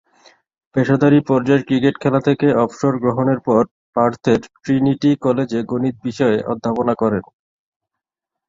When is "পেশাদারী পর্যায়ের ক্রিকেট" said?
0.75-1.95